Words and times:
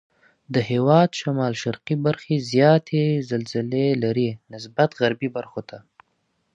د 0.53 0.55
هېواد 0.69 1.09
شمال 1.21 1.53
شرقي 1.63 1.95
برخې 2.05 2.35
زیاتې 2.51 3.03
زلزلې 3.31 3.87
لري 4.03 4.29
نسبت 4.53 4.89
غربي 4.99 5.29
برخو 5.37 5.61
ته. 5.69 5.77